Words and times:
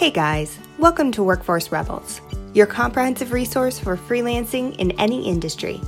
Hey 0.00 0.10
guys, 0.10 0.58
welcome 0.78 1.12
to 1.12 1.22
Workforce 1.22 1.70
Rebels, 1.70 2.22
your 2.54 2.64
comprehensive 2.64 3.32
resource 3.32 3.78
for 3.78 3.98
freelancing 3.98 4.74
in 4.76 4.92
any 4.92 5.28
industry. 5.28 5.78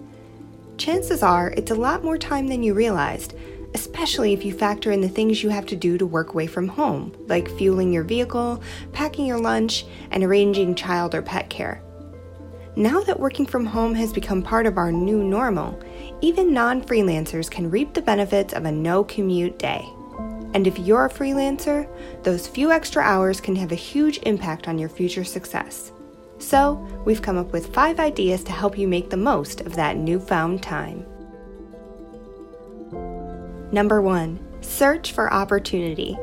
Chances 0.77 1.21
are 1.21 1.53
it's 1.55 1.69
a 1.69 1.75
lot 1.75 2.03
more 2.03 2.17
time 2.17 2.47
than 2.47 2.63
you 2.63 2.73
realized, 2.73 3.35
especially 3.73 4.33
if 4.33 4.43
you 4.43 4.53
factor 4.53 4.91
in 4.91 5.01
the 5.01 5.09
things 5.09 5.43
you 5.43 5.49
have 5.49 5.65
to 5.67 5.75
do 5.75 5.97
to 5.97 6.05
work 6.05 6.33
away 6.33 6.47
from 6.47 6.67
home, 6.67 7.15
like 7.27 7.49
fueling 7.57 7.93
your 7.93 8.03
vehicle, 8.03 8.61
packing 8.91 9.25
your 9.25 9.39
lunch, 9.39 9.85
and 10.11 10.23
arranging 10.23 10.75
child 10.75 11.15
or 11.15 11.21
pet 11.21 11.49
care. 11.49 11.81
Now 12.75 13.01
that 13.01 13.19
working 13.19 13.45
from 13.45 13.65
home 13.65 13.93
has 13.95 14.13
become 14.13 14.41
part 14.41 14.65
of 14.65 14.77
our 14.77 14.91
new 14.91 15.23
normal, 15.23 15.79
even 16.21 16.53
non 16.53 16.81
freelancers 16.81 17.51
can 17.51 17.69
reap 17.69 17.93
the 17.93 18.01
benefits 18.01 18.53
of 18.53 18.65
a 18.65 18.71
no 18.71 19.03
commute 19.03 19.59
day. 19.59 19.85
And 20.53 20.67
if 20.67 20.79
you're 20.79 21.05
a 21.05 21.09
freelancer, 21.09 21.87
those 22.23 22.47
few 22.47 22.71
extra 22.71 23.01
hours 23.01 23.41
can 23.41 23.55
have 23.55 23.71
a 23.71 23.75
huge 23.75 24.19
impact 24.23 24.67
on 24.67 24.77
your 24.77 24.89
future 24.89 25.23
success. 25.23 25.91
So, 26.39 26.73
we've 27.05 27.21
come 27.21 27.37
up 27.37 27.51
with 27.53 27.73
five 27.73 27.99
ideas 27.99 28.43
to 28.45 28.51
help 28.51 28.77
you 28.77 28.87
make 28.87 29.09
the 29.09 29.17
most 29.17 29.61
of 29.61 29.75
that 29.75 29.97
newfound 29.97 30.63
time. 30.63 31.05
Number 33.71 34.01
one, 34.01 34.39
search 34.61 35.13
for 35.13 35.31
opportunity. 35.31 36.17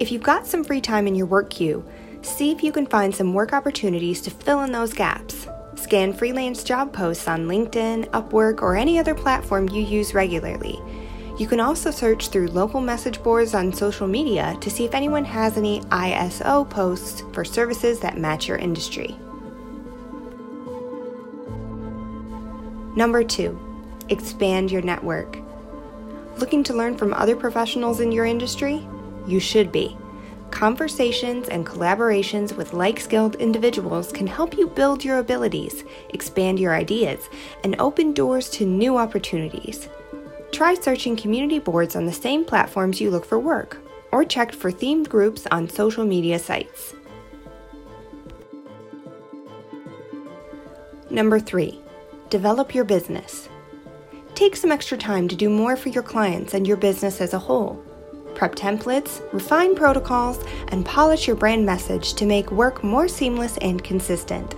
If 0.00 0.10
you've 0.10 0.22
got 0.22 0.46
some 0.46 0.64
free 0.64 0.80
time 0.80 1.06
in 1.06 1.14
your 1.14 1.26
work 1.26 1.50
queue, 1.50 1.84
see 2.22 2.50
if 2.50 2.62
you 2.62 2.72
can 2.72 2.86
find 2.86 3.14
some 3.14 3.34
work 3.34 3.52
opportunities 3.52 4.22
to 4.22 4.30
fill 4.30 4.62
in 4.62 4.72
those 4.72 4.94
gaps. 4.94 5.46
Scan 5.76 6.14
freelance 6.14 6.64
job 6.64 6.92
posts 6.92 7.28
on 7.28 7.46
LinkedIn, 7.46 8.08
Upwork, 8.10 8.62
or 8.62 8.76
any 8.76 8.98
other 8.98 9.14
platform 9.14 9.68
you 9.68 9.82
use 9.82 10.14
regularly. 10.14 10.80
You 11.38 11.46
can 11.46 11.60
also 11.60 11.90
search 11.90 12.28
through 12.28 12.48
local 12.48 12.80
message 12.80 13.22
boards 13.22 13.54
on 13.54 13.72
social 13.72 14.06
media 14.06 14.56
to 14.60 14.70
see 14.70 14.86
if 14.86 14.94
anyone 14.94 15.24
has 15.24 15.58
any 15.58 15.80
ISO 15.82 16.68
posts 16.68 17.24
for 17.32 17.44
services 17.44 18.00
that 18.00 18.16
match 18.16 18.48
your 18.48 18.56
industry. 18.56 19.16
Number 22.96 23.22
two, 23.22 23.60
expand 24.08 24.70
your 24.70 24.82
network. 24.82 25.43
Looking 26.36 26.64
to 26.64 26.74
learn 26.74 26.96
from 26.96 27.14
other 27.14 27.36
professionals 27.36 28.00
in 28.00 28.10
your 28.10 28.26
industry? 28.26 28.86
You 29.26 29.38
should 29.38 29.70
be. 29.70 29.96
Conversations 30.50 31.48
and 31.48 31.66
collaborations 31.66 32.56
with 32.56 32.72
like 32.72 33.00
skilled 33.00 33.36
individuals 33.36 34.12
can 34.12 34.26
help 34.26 34.56
you 34.56 34.68
build 34.68 35.04
your 35.04 35.18
abilities, 35.18 35.84
expand 36.10 36.60
your 36.60 36.74
ideas, 36.74 37.28
and 37.62 37.76
open 37.78 38.12
doors 38.12 38.50
to 38.50 38.66
new 38.66 38.96
opportunities. 38.96 39.88
Try 40.52 40.74
searching 40.74 41.16
community 41.16 41.58
boards 41.58 41.96
on 41.96 42.06
the 42.06 42.12
same 42.12 42.44
platforms 42.44 43.00
you 43.00 43.10
look 43.10 43.24
for 43.24 43.38
work, 43.38 43.78
or 44.12 44.24
check 44.24 44.52
for 44.52 44.70
themed 44.70 45.08
groups 45.08 45.46
on 45.50 45.68
social 45.68 46.04
media 46.04 46.38
sites. 46.38 46.94
Number 51.10 51.40
three, 51.40 51.80
develop 52.30 52.74
your 52.74 52.84
business. 52.84 53.48
Take 54.34 54.56
some 54.56 54.72
extra 54.72 54.98
time 54.98 55.28
to 55.28 55.36
do 55.36 55.48
more 55.48 55.76
for 55.76 55.90
your 55.90 56.02
clients 56.02 56.54
and 56.54 56.66
your 56.66 56.76
business 56.76 57.20
as 57.20 57.34
a 57.34 57.38
whole. 57.38 57.80
Prep 58.34 58.56
templates, 58.56 59.22
refine 59.32 59.76
protocols, 59.76 60.44
and 60.68 60.84
polish 60.84 61.28
your 61.28 61.36
brand 61.36 61.64
message 61.64 62.14
to 62.14 62.26
make 62.26 62.50
work 62.50 62.82
more 62.82 63.06
seamless 63.06 63.56
and 63.58 63.84
consistent. 63.84 64.56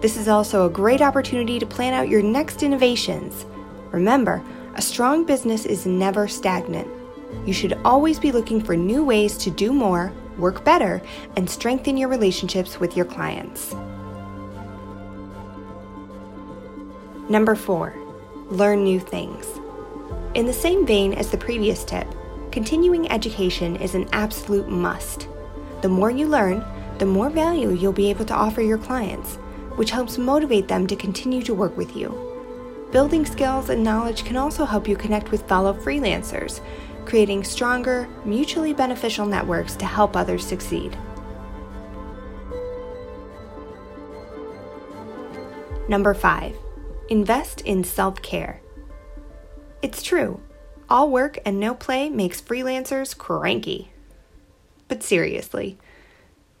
This 0.00 0.16
is 0.16 0.26
also 0.26 0.66
a 0.66 0.70
great 0.70 1.00
opportunity 1.00 1.60
to 1.60 1.66
plan 1.66 1.94
out 1.94 2.08
your 2.08 2.22
next 2.22 2.64
innovations. 2.64 3.46
Remember, 3.92 4.42
a 4.74 4.82
strong 4.82 5.24
business 5.24 5.64
is 5.64 5.86
never 5.86 6.26
stagnant. 6.26 6.88
You 7.46 7.52
should 7.52 7.78
always 7.84 8.18
be 8.18 8.32
looking 8.32 8.60
for 8.60 8.74
new 8.74 9.04
ways 9.04 9.38
to 9.38 9.50
do 9.50 9.72
more, 9.72 10.12
work 10.38 10.64
better, 10.64 11.00
and 11.36 11.48
strengthen 11.48 11.96
your 11.96 12.08
relationships 12.08 12.80
with 12.80 12.96
your 12.96 13.06
clients. 13.06 13.76
Number 17.28 17.54
four, 17.54 17.94
learn 18.50 18.84
new 18.84 18.98
things. 18.98 19.46
In 20.34 20.46
the 20.46 20.52
same 20.52 20.86
vein 20.86 21.12
as 21.14 21.30
the 21.30 21.36
previous 21.36 21.84
tip, 21.84 22.06
continuing 22.50 23.10
education 23.10 23.76
is 23.76 23.94
an 23.94 24.08
absolute 24.12 24.68
must. 24.68 25.28
The 25.82 25.88
more 25.88 26.10
you 26.10 26.26
learn, 26.26 26.64
the 26.98 27.06
more 27.06 27.30
value 27.30 27.70
you'll 27.72 27.92
be 27.92 28.10
able 28.10 28.24
to 28.24 28.34
offer 28.34 28.62
your 28.62 28.78
clients, 28.78 29.36
which 29.76 29.90
helps 29.90 30.18
motivate 30.18 30.66
them 30.66 30.86
to 30.86 30.96
continue 30.96 31.42
to 31.42 31.54
work 31.54 31.76
with 31.76 31.96
you. 31.96 32.24
Building 32.90 33.26
skills 33.26 33.68
and 33.68 33.84
knowledge 33.84 34.24
can 34.24 34.36
also 34.36 34.64
help 34.64 34.88
you 34.88 34.96
connect 34.96 35.30
with 35.30 35.46
fellow 35.46 35.74
freelancers, 35.74 36.60
creating 37.04 37.44
stronger, 37.44 38.08
mutually 38.24 38.72
beneficial 38.72 39.26
networks 39.26 39.76
to 39.76 39.84
help 39.84 40.16
others 40.16 40.44
succeed. 40.44 40.96
Number 45.88 46.12
five, 46.12 46.56
Invest 47.08 47.62
in 47.62 47.84
self 47.84 48.20
care. 48.20 48.60
It's 49.80 50.02
true, 50.02 50.40
all 50.90 51.10
work 51.10 51.38
and 51.44 51.58
no 51.58 51.74
play 51.74 52.10
makes 52.10 52.40
freelancers 52.40 53.16
cranky. 53.16 53.90
But 54.88 55.02
seriously, 55.02 55.78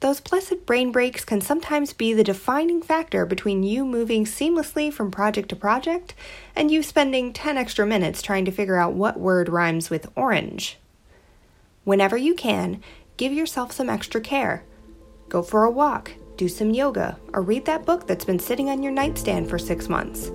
those 0.00 0.20
blessed 0.20 0.64
brain 0.64 0.92
breaks 0.92 1.24
can 1.24 1.40
sometimes 1.40 1.92
be 1.92 2.14
the 2.14 2.24
defining 2.24 2.80
factor 2.80 3.26
between 3.26 3.62
you 3.62 3.84
moving 3.84 4.24
seamlessly 4.24 4.92
from 4.92 5.10
project 5.10 5.48
to 5.48 5.56
project 5.56 6.14
and 6.54 6.70
you 6.70 6.82
spending 6.82 7.32
10 7.32 7.58
extra 7.58 7.84
minutes 7.84 8.22
trying 8.22 8.44
to 8.44 8.52
figure 8.52 8.76
out 8.76 8.92
what 8.92 9.18
word 9.18 9.48
rhymes 9.48 9.90
with 9.90 10.10
orange. 10.14 10.78
Whenever 11.84 12.16
you 12.16 12.34
can, 12.34 12.80
give 13.16 13.32
yourself 13.32 13.72
some 13.72 13.90
extra 13.90 14.20
care. 14.20 14.62
Go 15.28 15.42
for 15.42 15.64
a 15.64 15.70
walk, 15.70 16.12
do 16.36 16.48
some 16.48 16.70
yoga, 16.70 17.18
or 17.32 17.42
read 17.42 17.64
that 17.64 17.84
book 17.84 18.06
that's 18.06 18.24
been 18.24 18.38
sitting 18.38 18.70
on 18.70 18.82
your 18.82 18.92
nightstand 18.92 19.50
for 19.50 19.58
six 19.58 19.88
months. 19.88 20.30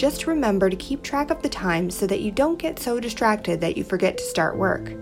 Just 0.00 0.26
remember 0.26 0.70
to 0.70 0.76
keep 0.76 1.02
track 1.02 1.28
of 1.28 1.42
the 1.42 1.48
time 1.50 1.90
so 1.90 2.06
that 2.06 2.22
you 2.22 2.30
don't 2.30 2.58
get 2.58 2.78
so 2.78 3.00
distracted 3.00 3.60
that 3.60 3.76
you 3.76 3.84
forget 3.84 4.16
to 4.16 4.24
start 4.24 4.56
work. 4.56 4.94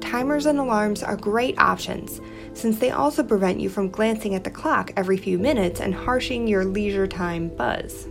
Timers 0.00 0.46
and 0.46 0.60
alarms 0.60 1.02
are 1.02 1.16
great 1.16 1.58
options, 1.58 2.20
since 2.54 2.78
they 2.78 2.92
also 2.92 3.24
prevent 3.24 3.58
you 3.58 3.68
from 3.68 3.90
glancing 3.90 4.36
at 4.36 4.44
the 4.44 4.50
clock 4.52 4.92
every 4.96 5.16
few 5.16 5.36
minutes 5.36 5.80
and 5.80 5.92
harshing 5.92 6.46
your 6.46 6.64
leisure 6.64 7.08
time 7.08 7.48
buzz. 7.56 8.06